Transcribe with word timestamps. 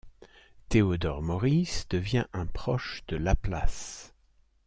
Théodore 0.69 1.21
Maurice 1.21 1.87
devient 1.87 2.25
un 2.33 2.47
proche 2.47 3.03
de 3.07 3.17
Laplace. 3.17 4.15